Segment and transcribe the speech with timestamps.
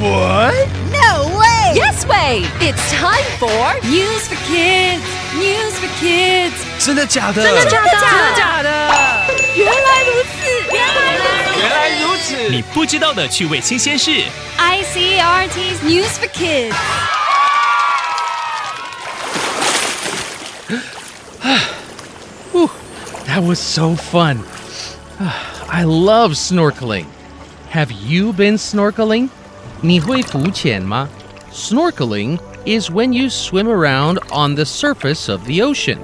[0.00, 0.68] What?
[0.92, 1.72] No way!
[1.74, 2.44] Yes way!
[2.60, 5.02] It's time for News for kids,
[5.34, 6.52] news for kids。
[6.78, 7.42] 真的假的？
[7.42, 7.90] 真的假的？
[7.90, 8.68] 真的假的？
[9.54, 10.36] 原来如此，
[10.72, 11.60] 原来如此。
[11.60, 12.48] 原来如此。
[12.50, 14.22] 你不知道的趣味新鲜事。
[14.58, 16.74] ICRT's News for Kids。
[23.26, 24.44] That was so fun.
[25.68, 27.06] I love snorkeling.
[27.70, 29.28] Have you been snorkeling?
[29.80, 31.08] 你会浮潜吗?
[31.52, 35.98] Snorkeling is when you swim around on the surface of the ocean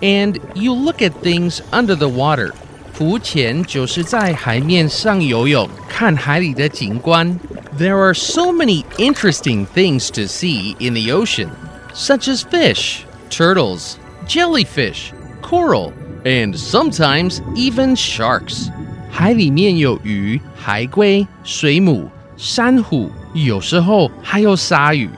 [0.00, 2.52] and you look at things under the water.
[2.92, 7.38] 浮潜就是在海面上游泳，看海里的景观。
[7.76, 11.48] There are so many interesting things to see in the ocean,
[11.92, 13.00] such as fish,
[13.30, 13.96] turtles,
[14.28, 15.10] jellyfish,
[15.42, 15.92] coral,
[16.24, 18.68] and sometimes even sharks.
[19.10, 25.08] 海里面有鱼、海龟、水母、珊瑚， 有时候还有鲨鱼。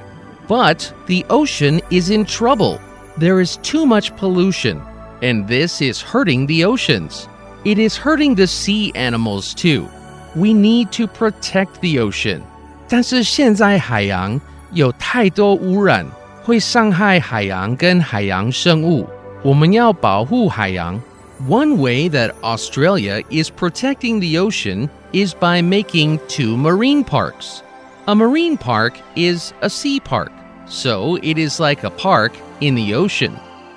[0.48, 2.78] But the ocean is in trouble.
[3.18, 4.80] There is too much pollution,
[5.20, 7.24] and this is hurting the oceans.
[7.64, 9.86] It is hurting the sea animals too.
[10.34, 12.42] We need to protect the ocean.
[12.88, 14.40] 但是现在海洋
[14.72, 16.06] 有太多污染，
[16.44, 19.08] 会伤害海洋跟海洋生物。
[19.42, 21.00] 我们要保护海洋。
[21.48, 27.60] One way that Australia is protecting the ocean is by making two marine parks.
[28.06, 30.32] A marine park is a sea park,
[30.66, 33.32] so it is like a park in the ocean.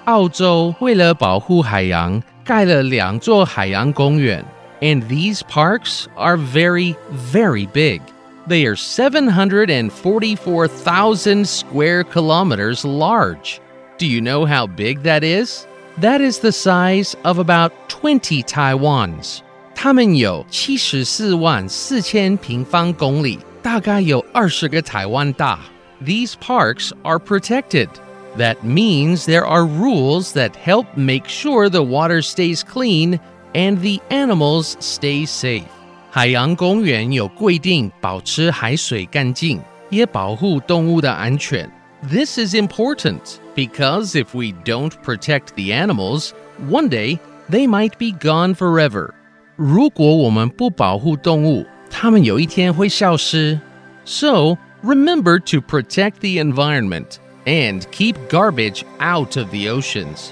[0.06, 4.44] 澳洲为了保护海洋，盖了两座海洋公园，
[4.82, 6.96] and these parks are very,
[7.32, 8.02] very big.
[8.48, 13.60] They are 744,000 square kilometers large.
[14.00, 15.68] Do you know how big that is?
[16.02, 19.42] That is the size of about 20 Taiwans.
[19.76, 25.60] 它们有74万4千平方公里， 大概有20个台湾大。
[26.04, 27.90] These parks are protected.
[28.38, 33.20] That means there are rules that help make sure the water stays clean
[33.54, 35.64] and the animals stay safe.
[36.12, 39.60] 海洋公园有规定保持海水干净，
[39.90, 41.70] 也保护动物的安全。
[42.10, 43.20] This is important
[43.56, 46.30] because if we don't protect the animals,
[46.70, 47.20] one day
[47.50, 49.12] they might be gone forever.
[49.56, 53.60] 如果我们不保护动物， 它们有一天会消失。
[54.06, 60.32] So, remember to protect the environment and keep garbage out of the oceans.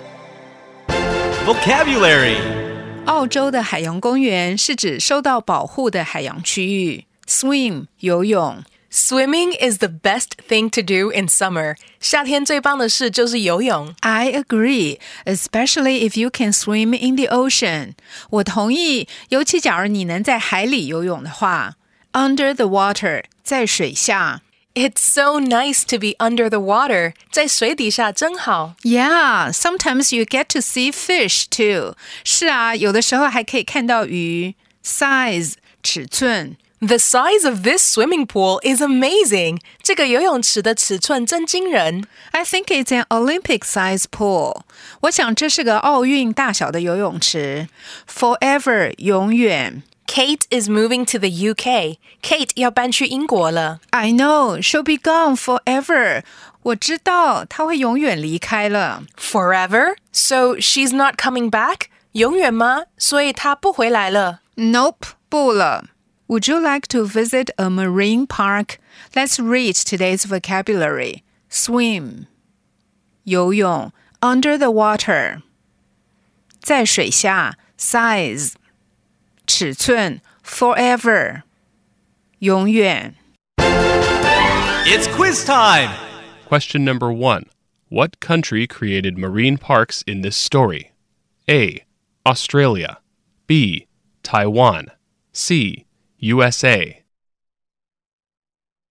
[1.46, 2.38] Vocabulary.
[3.06, 7.06] 澳洲的海洋公园是指受到保护的海洋区域。
[7.28, 11.76] Swim 游泳 Swimming is the best thing to do in summer.
[12.00, 13.94] 夏天最棒的事就是游泳。
[14.00, 17.94] I agree, especially if you can swim in the ocean.
[18.30, 21.76] 我同意，尤其假如你能在海里游泳的话。
[22.14, 24.42] Under the water 在水下。
[24.74, 27.14] It's so nice to be under the water.
[27.32, 28.76] 在水底下真好。
[28.84, 31.96] Yeah, sometimes you get to see fish too.
[32.24, 34.56] 是啊，有的时候还可以看到鱼。
[34.86, 39.60] Size 尺寸 The size of this swimming pool is amazing.
[39.82, 42.06] 这个游泳池的尺寸真惊人。
[42.32, 44.62] I think it's an Olympic size pool.
[45.02, 47.68] 我想这是个奥运大小的游泳池。
[48.08, 49.82] Forever 永远。
[50.06, 51.98] Kate is moving to the UK.
[52.22, 53.80] Kate 要搬去英国了。
[53.90, 56.22] I know she'll be gone forever.
[56.62, 59.04] 我知道她会永远离开了。
[59.20, 59.96] Forever?
[60.12, 61.88] So she's not coming back?
[62.14, 62.84] 永远吗？
[62.98, 64.42] 所以她不回来了。
[64.56, 65.86] Nope, 不了。
[66.32, 68.80] Would you like to visit a marine park?
[69.16, 71.24] Let's read today's vocabulary.
[71.50, 72.28] Swim
[73.24, 75.42] 游泳 under the water
[76.62, 78.54] 在水下 size
[79.46, 81.44] 尺寸 forever
[82.40, 83.16] 永远
[84.86, 85.90] It's quiz time.
[86.48, 87.46] Question number one
[87.90, 90.92] What country created marine parks in this story?
[91.50, 91.84] A.
[92.26, 93.00] Australia.
[93.48, 93.88] B.
[94.24, 94.88] Taiwan.
[95.34, 95.86] C.
[96.25, 97.03] USA.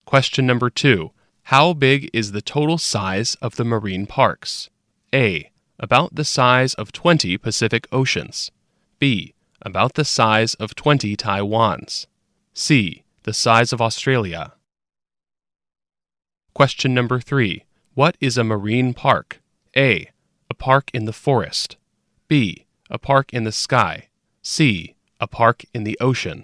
[0.03, 1.11] Question number two
[1.43, 4.69] How big is the total size of the marine parks?
[5.13, 5.49] A.
[5.79, 8.51] About the size of 20 Pacific Oceans.
[8.99, 9.33] B.
[9.61, 12.05] About the size of 20 Taiwans.
[12.53, 13.05] C.
[13.23, 14.51] The size of Australia.
[16.53, 17.63] Question number three
[17.93, 19.41] What is a marine park?
[19.77, 20.09] A.
[20.49, 21.77] A park in the forest.
[22.27, 22.65] B.
[22.89, 24.09] A park in the sky.
[24.41, 24.97] C.
[25.21, 26.43] A park in the ocean.